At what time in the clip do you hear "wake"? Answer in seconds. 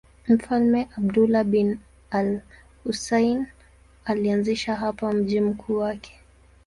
5.77-6.19